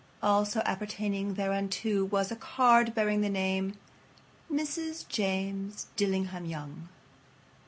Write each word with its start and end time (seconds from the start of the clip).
Also 0.23 0.61
appertaining 0.65 1.35
thereunto 1.35 2.03
was 2.05 2.31
a 2.31 2.35
card 2.35 2.95
bearing 2.95 3.21
the 3.21 3.29
name 3.29 3.77
"Mr. 4.51 5.07
James 5.09 5.85
Dillingham 5.95 6.45
Young." 6.45 6.89